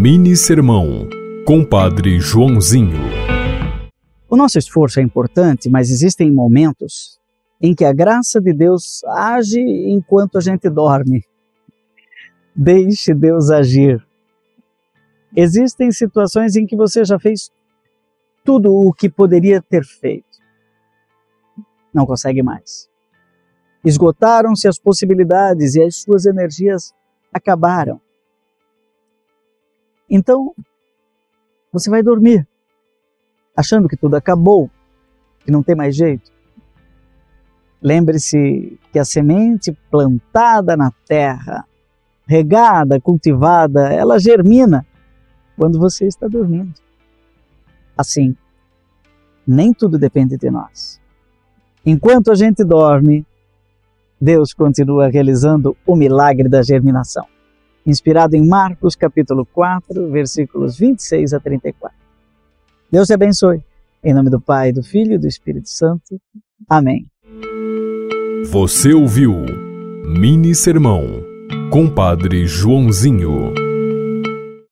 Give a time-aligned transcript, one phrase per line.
[0.00, 1.08] Mini Sermão,
[1.44, 3.00] Compadre Joãozinho.
[4.30, 7.18] O nosso esforço é importante, mas existem momentos
[7.60, 11.24] em que a graça de Deus age enquanto a gente dorme.
[12.54, 14.00] Deixe Deus agir.
[15.34, 17.50] Existem situações em que você já fez
[18.44, 20.38] tudo o que poderia ter feito.
[21.92, 22.88] Não consegue mais.
[23.84, 26.94] Esgotaram-se as possibilidades e as suas energias
[27.34, 28.00] acabaram.
[30.08, 30.54] Então,
[31.70, 32.46] você vai dormir,
[33.54, 34.70] achando que tudo acabou,
[35.40, 36.32] que não tem mais jeito.
[37.80, 41.64] Lembre-se que a semente plantada na terra,
[42.26, 44.84] regada, cultivada, ela germina
[45.56, 46.74] quando você está dormindo.
[47.96, 48.34] Assim,
[49.46, 51.00] nem tudo depende de nós.
[51.84, 53.26] Enquanto a gente dorme,
[54.20, 57.26] Deus continua realizando o milagre da germinação
[57.88, 61.96] inspirado em Marcos capítulo 4, versículos 26 a 34.
[62.92, 63.64] Deus te abençoe.
[64.04, 66.20] Em nome do Pai, do Filho e do Espírito Santo.
[66.68, 67.06] Amém.
[68.50, 69.34] Você ouviu
[70.04, 71.04] Mini Sermão,
[71.70, 73.67] Compadre Joãozinho.